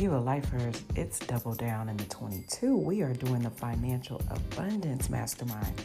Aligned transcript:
Viva 0.00 0.18
Lifers, 0.18 0.82
it's 0.96 1.18
double 1.18 1.54
down 1.54 1.90
in 1.90 1.96
the 1.98 2.04
22. 2.04 2.74
We 2.74 3.02
are 3.02 3.12
doing 3.12 3.42
the 3.42 3.50
Financial 3.50 4.18
Abundance 4.30 5.10
Mastermind. 5.10 5.82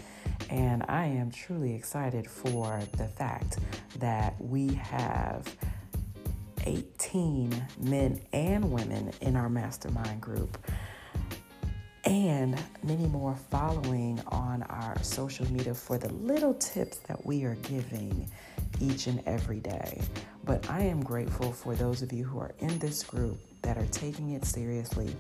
And 0.50 0.86
I 0.88 1.04
am 1.08 1.30
truly 1.32 1.76
excited 1.76 2.26
for 2.26 2.82
the 2.96 3.10
fact 3.10 3.60
that 4.00 4.34
we 4.40 4.74
have 4.76 5.54
18 6.64 7.62
men 7.82 8.22
and 8.32 8.72
women 8.72 9.12
in 9.20 9.36
our 9.36 9.50
mastermind 9.50 10.22
group 10.22 10.66
and 12.06 12.58
many 12.84 13.08
more 13.08 13.36
following 13.36 14.22
on 14.28 14.64
our 14.64 14.96
social 15.04 15.46
media 15.52 15.74
for 15.74 15.98
the 15.98 16.14
little 16.14 16.54
tips 16.54 17.00
that 17.00 17.26
we 17.26 17.44
are 17.44 17.56
giving 17.56 18.32
each 18.80 19.08
and 19.08 19.22
every 19.26 19.60
day. 19.60 20.02
But 20.46 20.70
I 20.70 20.84
am 20.84 21.04
grateful 21.04 21.52
for 21.52 21.76
those 21.76 22.02
of 22.02 22.14
you 22.14 22.24
who 22.24 22.40
are 22.40 22.54
in 22.60 22.80
this 22.80 23.04
group 23.04 23.38
that 23.66 23.80
are 23.80 23.88
taking 23.88 24.30
it 24.34 24.46
seriously, 24.46 25.16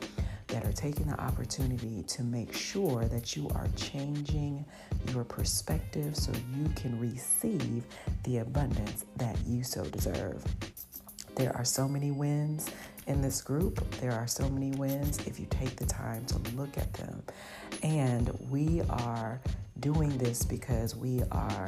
that 0.49 0.63
are 0.65 0.71
taking 0.71 1.07
the 1.07 1.19
opportunity 1.19 2.03
to 2.03 2.21
make 2.21 2.53
sure 2.53 3.05
that 3.05 3.35
you 3.35 3.49
are 3.55 3.67
changing 3.75 4.63
your 5.11 5.23
perspective 5.23 6.15
so 6.15 6.31
you 6.55 6.69
can 6.75 6.99
receive 6.99 7.83
the 8.23 8.37
abundance 8.37 9.05
that 9.17 9.35
you 9.47 9.63
so 9.63 9.83
deserve. 9.85 10.43
There 11.33 11.57
are 11.57 11.65
so 11.65 11.87
many 11.87 12.11
wins 12.11 12.69
in 13.07 13.19
this 13.19 13.41
group. 13.41 13.83
There 13.99 14.11
are 14.11 14.27
so 14.27 14.47
many 14.47 14.69
wins 14.77 15.17
if 15.25 15.39
you 15.39 15.47
take 15.49 15.75
the 15.75 15.87
time 15.87 16.23
to 16.27 16.37
look 16.55 16.77
at 16.77 16.93
them. 16.93 17.23
And 17.81 18.29
we 18.51 18.83
are 18.91 19.41
doing 19.79 20.15
this 20.19 20.45
because 20.45 20.95
we 20.95 21.23
are 21.31 21.67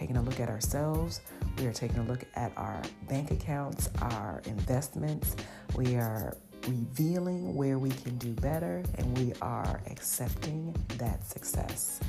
taking 0.00 0.16
a 0.16 0.22
look 0.22 0.40
at 0.40 0.48
ourselves. 0.48 1.20
We 1.58 1.66
are 1.66 1.74
taking 1.74 1.98
a 1.98 2.04
look 2.04 2.24
at 2.34 2.52
our 2.56 2.80
bank 3.06 3.32
accounts, 3.32 3.90
our 4.00 4.40
investments. 4.46 5.36
We 5.76 5.96
are 5.96 6.38
revealing 6.66 7.54
where 7.54 7.78
we 7.78 7.90
can 7.90 8.16
do 8.16 8.32
better, 8.32 8.82
and 8.96 9.18
we 9.18 9.34
are 9.42 9.82
accepting 9.90 10.74
that 10.96 11.26
success. 11.26 12.00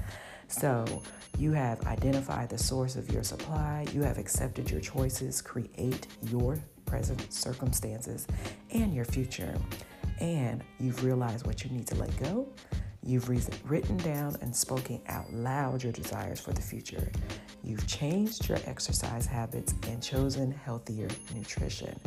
So, 0.47 0.85
you 1.37 1.51
have 1.51 1.81
identified 1.85 2.49
the 2.49 2.57
source 2.57 2.95
of 2.95 3.11
your 3.11 3.23
supply, 3.23 3.85
you 3.93 4.03
have 4.03 4.17
accepted 4.17 4.71
your 4.71 4.81
choices, 4.81 5.41
create 5.41 6.07
your 6.23 6.57
present 6.85 7.31
circumstances 7.33 8.25
and 8.71 8.93
your 8.93 9.05
future. 9.05 9.53
And 10.21 10.63
you've 10.79 11.03
realized 11.03 11.45
what 11.45 11.63
you 11.63 11.71
need 11.71 11.87
to 11.87 11.95
let 11.95 12.15
go. 12.17 12.47
You've 13.03 13.29
written 13.69 13.97
down 13.97 14.35
and 14.41 14.55
spoken 14.55 15.01
out 15.07 15.33
loud 15.33 15.83
your 15.83 15.91
desires 15.91 16.39
for 16.39 16.53
the 16.53 16.61
future. 16.61 17.11
You've 17.63 17.85
changed 17.87 18.47
your 18.47 18.59
exercise 18.65 19.25
habits 19.25 19.73
and 19.87 20.03
chosen 20.03 20.51
healthier 20.51 21.07
nutrition. 21.33 21.99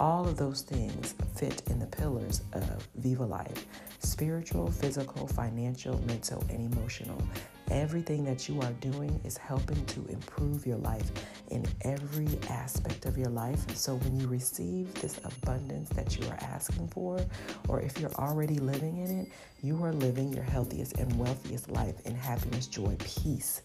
All 0.00 0.26
of 0.26 0.36
those 0.36 0.62
things 0.62 1.14
fit 1.36 1.62
in 1.68 1.78
the 1.78 1.86
pillars 1.86 2.42
of 2.52 2.88
Viva 2.96 3.24
Life 3.24 3.66
spiritual, 4.00 4.68
physical, 4.68 5.28
financial, 5.28 6.00
mental, 6.06 6.44
and 6.50 6.72
emotional. 6.72 7.22
Everything 7.70 8.24
that 8.24 8.48
you 8.48 8.60
are 8.60 8.72
doing 8.80 9.18
is 9.24 9.36
helping 9.36 9.82
to 9.86 10.04
improve 10.08 10.66
your 10.66 10.76
life 10.78 11.10
in 11.48 11.64
every 11.82 12.28
aspect 12.50 13.06
of 13.06 13.16
your 13.16 13.30
life. 13.30 13.64
So 13.76 13.94
when 13.94 14.18
you 14.18 14.26
receive 14.26 14.92
this 14.94 15.18
abundance 15.24 15.88
that 15.90 16.18
you 16.18 16.26
are 16.26 16.38
asking 16.42 16.88
for, 16.88 17.24
or 17.68 17.80
if 17.80 17.98
you're 17.98 18.12
already 18.14 18.58
living 18.58 18.98
in 18.98 19.20
it, 19.20 19.32
you 19.62 19.82
are 19.84 19.92
living 19.92 20.31
your 20.34 20.44
healthiest 20.44 20.96
and 20.98 21.18
wealthiest 21.18 21.70
life 21.70 22.06
in 22.06 22.14
happiness, 22.14 22.66
joy, 22.66 22.96
peace, 23.00 23.62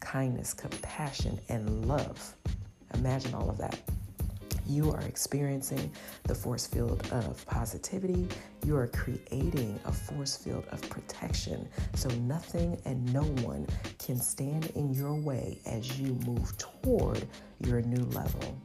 kindness, 0.00 0.54
compassion, 0.54 1.38
and 1.48 1.86
love. 1.86 2.34
Imagine 2.94 3.34
all 3.34 3.50
of 3.50 3.58
that 3.58 3.78
you 4.68 4.92
are 4.92 5.00
experiencing 5.00 5.90
the 6.24 6.34
force 6.34 6.66
field 6.66 7.08
of 7.10 7.44
positivity. 7.46 8.28
You 8.66 8.76
are 8.76 8.86
creating 8.88 9.80
a 9.86 9.92
force 9.92 10.36
field 10.36 10.66
of 10.70 10.82
protection. 10.90 11.66
So 11.94 12.10
nothing 12.10 12.78
and 12.84 13.12
no 13.12 13.22
one 13.22 13.66
can 13.98 14.18
stand 14.20 14.66
in 14.74 14.92
your 14.92 15.14
way 15.14 15.58
as 15.66 15.98
you 15.98 16.14
move 16.26 16.56
toward 16.58 17.26
your 17.64 17.80
new 17.80 18.04
level. 18.06 18.60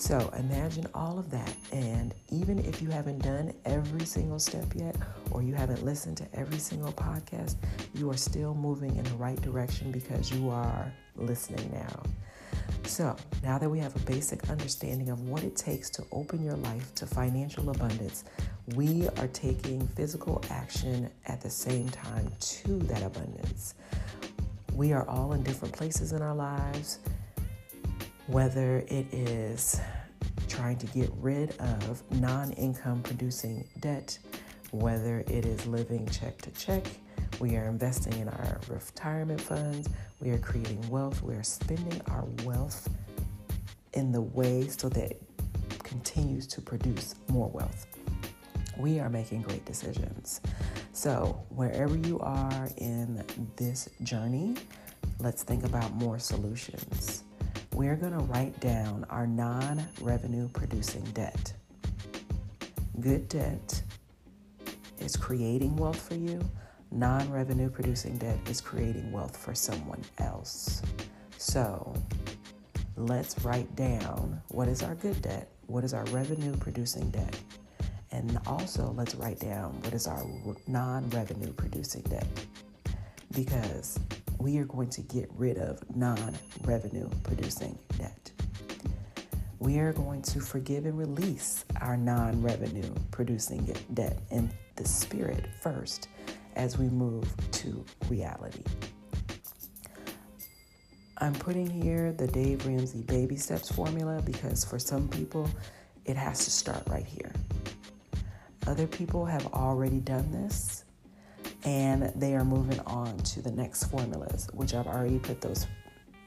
So 0.00 0.32
imagine 0.38 0.86
all 0.94 1.18
of 1.18 1.30
that. 1.30 1.54
And 1.72 2.14
even 2.30 2.58
if 2.60 2.80
you 2.80 2.88
haven't 2.88 3.18
done 3.18 3.52
every 3.66 4.06
single 4.06 4.38
step 4.38 4.64
yet, 4.74 4.96
or 5.30 5.42
you 5.42 5.52
haven't 5.52 5.84
listened 5.84 6.16
to 6.16 6.26
every 6.32 6.58
single 6.58 6.90
podcast, 6.92 7.56
you 7.94 8.08
are 8.10 8.16
still 8.16 8.54
moving 8.54 8.96
in 8.96 9.04
the 9.04 9.14
right 9.16 9.38
direction 9.42 9.92
because 9.92 10.32
you 10.32 10.48
are 10.48 10.90
listening 11.16 11.70
now. 11.70 12.02
So, 12.84 13.14
now 13.42 13.58
that 13.58 13.68
we 13.68 13.78
have 13.80 13.94
a 13.94 13.98
basic 14.00 14.48
understanding 14.48 15.10
of 15.10 15.28
what 15.28 15.44
it 15.44 15.54
takes 15.54 15.90
to 15.90 16.04
open 16.12 16.42
your 16.42 16.56
life 16.56 16.94
to 16.94 17.06
financial 17.06 17.68
abundance, 17.68 18.24
we 18.74 19.06
are 19.18 19.28
taking 19.28 19.86
physical 19.88 20.42
action 20.48 21.10
at 21.26 21.42
the 21.42 21.50
same 21.50 21.90
time 21.90 22.32
to 22.40 22.78
that 22.84 23.02
abundance. 23.02 23.74
We 24.74 24.94
are 24.94 25.06
all 25.06 25.34
in 25.34 25.42
different 25.42 25.74
places 25.74 26.12
in 26.12 26.22
our 26.22 26.34
lives, 26.34 27.00
whether 28.30 28.78
it 28.88 29.12
is 29.12 29.80
trying 30.48 30.78
to 30.78 30.86
get 30.88 31.10
rid 31.16 31.50
of 31.58 32.02
non 32.20 32.52
income 32.52 33.02
producing 33.02 33.66
debt, 33.80 34.18
whether 34.70 35.20
it 35.20 35.44
is 35.44 35.66
living 35.66 36.08
check 36.08 36.40
to 36.42 36.50
check 36.52 36.84
we 37.40 37.56
are 37.56 37.64
investing 37.64 38.12
in 38.20 38.28
our 38.28 38.60
retirement 38.68 39.40
funds. 39.40 39.88
We 40.20 40.30
are 40.30 40.38
creating 40.38 40.86
wealth. 40.90 41.22
We 41.22 41.34
are 41.34 41.42
spending 41.42 42.00
our 42.10 42.26
wealth 42.44 42.86
in 43.94 44.12
the 44.12 44.20
way 44.20 44.68
so 44.68 44.90
that 44.90 45.12
it 45.12 45.22
continues 45.82 46.46
to 46.48 46.60
produce 46.60 47.14
more 47.28 47.48
wealth. 47.48 47.86
We 48.76 49.00
are 49.00 49.08
making 49.08 49.40
great 49.42 49.64
decisions. 49.64 50.42
So, 50.92 51.42
wherever 51.48 51.96
you 51.96 52.18
are 52.20 52.68
in 52.76 53.24
this 53.56 53.88
journey, 54.02 54.56
let's 55.18 55.42
think 55.42 55.64
about 55.64 55.94
more 55.94 56.18
solutions. 56.18 57.24
We're 57.72 57.96
going 57.96 58.12
to 58.12 58.24
write 58.24 58.58
down 58.60 59.06
our 59.10 59.26
non 59.26 59.86
revenue 60.00 60.48
producing 60.48 61.04
debt. 61.14 61.52
Good 63.00 63.28
debt 63.28 63.82
is 64.98 65.16
creating 65.16 65.76
wealth 65.76 66.00
for 66.00 66.14
you 66.14 66.40
non 66.90 67.30
revenue 67.30 67.70
producing 67.70 68.16
debt 68.18 68.38
is 68.48 68.60
creating 68.60 69.12
wealth 69.12 69.36
for 69.36 69.54
someone 69.54 70.02
else. 70.18 70.82
So 71.38 71.94
let's 72.96 73.42
write 73.44 73.74
down 73.76 74.40
what 74.48 74.68
is 74.68 74.82
our 74.82 74.94
good 74.96 75.22
debt, 75.22 75.48
what 75.66 75.84
is 75.84 75.94
our 75.94 76.04
revenue 76.06 76.56
producing 76.56 77.10
debt, 77.10 77.38
and 78.10 78.38
also 78.46 78.92
let's 78.96 79.14
write 79.14 79.38
down 79.38 79.80
what 79.82 79.94
is 79.94 80.06
our 80.06 80.24
non 80.66 81.08
revenue 81.10 81.52
producing 81.52 82.02
debt. 82.02 82.26
Because 83.32 84.00
we 84.40 84.56
are 84.56 84.64
going 84.64 84.88
to 84.88 85.02
get 85.02 85.30
rid 85.36 85.58
of 85.58 85.78
non 85.94 86.34
revenue 86.62 87.08
producing 87.22 87.78
debt. 87.98 88.32
We 89.58 89.78
are 89.78 89.92
going 89.92 90.22
to 90.22 90.40
forgive 90.40 90.86
and 90.86 90.98
release 90.98 91.66
our 91.80 91.96
non 91.96 92.42
revenue 92.42 92.90
producing 93.10 93.64
debt 93.92 94.18
in 94.30 94.50
the 94.76 94.88
spirit 94.88 95.46
first 95.60 96.08
as 96.56 96.78
we 96.78 96.88
move 96.88 97.30
to 97.52 97.84
reality. 98.08 98.64
I'm 101.18 101.34
putting 101.34 101.68
here 101.68 102.12
the 102.12 102.26
Dave 102.26 102.66
Ramsey 102.66 103.02
baby 103.02 103.36
steps 103.36 103.70
formula 103.70 104.22
because 104.22 104.64
for 104.64 104.78
some 104.78 105.06
people, 105.08 105.50
it 106.06 106.16
has 106.16 106.46
to 106.46 106.50
start 106.50 106.82
right 106.88 107.04
here. 107.04 107.32
Other 108.66 108.86
people 108.86 109.26
have 109.26 109.46
already 109.48 110.00
done 110.00 110.32
this 110.32 110.84
and 111.64 112.12
they 112.16 112.34
are 112.34 112.44
moving 112.44 112.80
on 112.80 113.16
to 113.18 113.42
the 113.42 113.50
next 113.50 113.84
formulas, 113.84 114.48
which 114.52 114.74
I've 114.74 114.86
already 114.86 115.18
put 115.18 115.40
those 115.40 115.66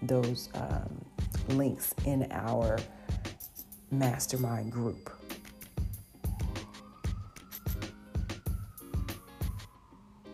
those 0.01 0.49
um, 0.55 1.05
links 1.50 1.94
in 2.06 2.27
our 2.31 2.77
mastermind 3.89 4.71
group. 4.71 5.09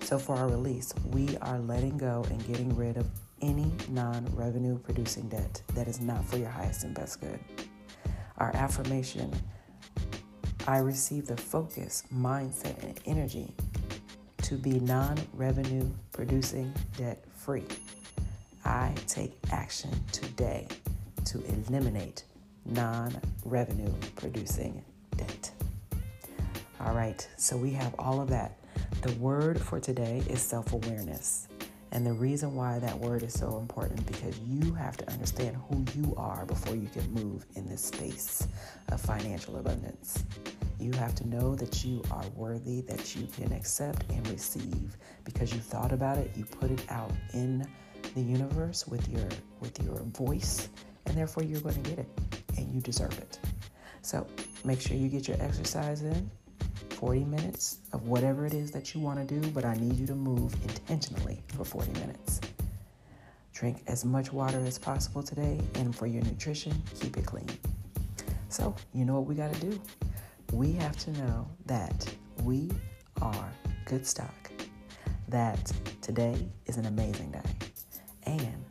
So, 0.02 0.18
for 0.18 0.36
our 0.36 0.48
release, 0.48 0.92
we 1.12 1.38
are 1.38 1.60
letting 1.60 1.98
go 1.98 2.26
and 2.30 2.46
getting 2.48 2.76
rid 2.76 2.98
of 2.98 3.08
any 3.42 3.72
non 3.90 4.26
revenue 4.34 4.80
producing 4.80 5.30
debt 5.30 5.62
that 5.76 5.88
is 5.88 6.02
not 6.02 6.26
for 6.26 6.38
your 6.38 6.50
highest 6.50 6.84
and 6.84 6.96
best 6.96 7.22
good. 7.22 7.40
Our 8.38 8.56
affirmation 8.56 9.32
I 10.68 10.80
receive 10.80 11.26
the 11.26 11.38
focus, 11.38 12.04
mindset, 12.14 12.84
and 12.84 13.00
energy 13.06 13.56
to 14.50 14.56
be 14.56 14.80
non 14.80 15.16
revenue 15.36 15.88
producing 16.12 16.74
debt 16.98 17.24
free. 17.38 17.68
I 18.66 18.92
take 19.06 19.38
action 19.52 19.92
today 20.12 20.68
to 21.26 21.40
eliminate 21.46 22.24
non 22.66 23.16
revenue 23.46 23.94
producing 24.16 24.84
debt. 25.16 25.52
All 26.80 26.96
right, 26.96 27.28
so 27.38 27.58
we 27.58 27.70
have 27.74 27.94
all 28.00 28.20
of 28.20 28.30
that 28.30 28.58
the 29.04 29.12
word 29.14 29.62
for 29.62 29.80
today 29.80 30.24
is 30.28 30.42
self 30.42 30.74
awareness. 30.74 31.48
And 31.92 32.06
the 32.06 32.14
reason 32.14 32.56
why 32.56 32.80
that 32.80 32.98
word 33.00 33.24
is 33.24 33.34
so 33.34 33.58
important 33.58 34.06
because 34.06 34.38
you 34.40 34.74
have 34.74 34.96
to 34.98 35.12
understand 35.12 35.58
who 35.70 35.84
you 35.96 36.14
are 36.18 36.46
before 36.46 36.76
you 36.76 36.88
can 36.88 37.12
move 37.12 37.46
in 37.56 37.68
this 37.68 37.84
space 37.84 38.48
of 38.90 39.02
financial 39.02 39.58
abundance. 39.58 40.24
You 40.80 40.94
have 40.94 41.16
to 41.16 41.28
know 41.28 41.56
that 41.56 41.84
you 41.84 42.04
are 42.12 42.26
worthy, 42.36 42.82
that 42.82 43.16
you 43.16 43.28
can 43.28 43.52
accept 43.52 44.04
and 44.12 44.26
receive 44.30 44.98
because 45.24 45.52
you 45.54 45.60
thought 45.60 45.92
about 45.92 46.18
it, 46.18 46.32
you 46.36 46.46
put 46.46 46.72
it 46.72 46.84
out 46.90 47.12
in 47.34 47.68
the 48.16 48.22
universe 48.22 48.88
with 48.88 49.08
your 49.10 49.28
with 49.60 49.82
your 49.84 49.98
voice, 49.98 50.70
and 51.06 51.18
therefore 51.18 51.44
you're 51.44 51.62
going 51.62 51.82
to 51.82 51.90
get 51.90 52.00
it 52.00 52.08
and 52.58 52.72
you 52.74 52.82
deserve 52.82 53.18
it. 53.18 53.40
So, 54.02 54.26
make 54.64 54.80
sure 54.80 54.96
you 54.96 55.10
get 55.10 55.28
your 55.28 55.42
exercise 55.42 56.02
in. 56.02 56.32
40 57.00 57.24
minutes 57.24 57.78
of 57.94 58.10
whatever 58.10 58.46
it 58.46 58.54
is 58.54 58.72
that 58.72 58.94
you 58.94 59.00
want 59.00 59.26
to 59.26 59.40
do, 59.40 59.48
but 59.52 59.64
I 59.64 59.74
need 59.76 59.96
you 59.96 60.06
to 60.08 60.16
move 60.16 60.54
intentionally 60.64 61.42
for 61.48 61.64
40 61.64 61.94
minutes. 61.94 62.42
Drink 63.54 63.84
as 63.88 64.04
much 64.04 64.34
water 64.34 64.62
as 64.66 64.78
possible 64.78 65.24
today, 65.24 65.62
and 65.76 65.96
for 65.96 66.08
your 66.08 66.22
nutrition, 66.24 66.74
keep 67.00 67.16
it 67.16 67.26
clean. 67.26 67.48
So, 68.50 68.76
you 68.94 69.06
know 69.06 69.14
what 69.14 69.28
we 69.28 69.36
got 69.36 69.54
to 69.54 69.60
do? 69.62 69.82
We 70.52 70.74
have 70.74 70.98
to 70.98 71.12
know 71.12 71.48
that 71.68 72.06
we 72.44 72.70
are 73.22 73.50
good 73.86 74.06
stock, 74.06 74.52
that 75.30 75.72
today 76.02 76.50
is 76.66 76.76
an 76.76 76.86
amazing 76.86 77.32
day, 77.32 77.70
and 78.26 78.66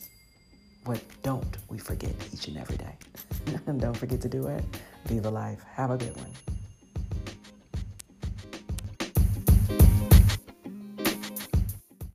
what 0.85 1.01
don't 1.23 1.57
we 1.71 1.79
forget 1.79 2.13
each 2.35 2.49
and 2.49 2.59
every 2.59 2.77
day? 2.77 2.95
don't 3.79 3.97
forget 3.97 4.21
to 4.21 4.29
do 4.29 4.49
it. 4.49 4.63
Be 5.09 5.19
the 5.19 5.31
life. 5.31 5.65
Have 5.75 5.91
a 5.91 5.97
good 5.97 6.15
one. 6.17 6.58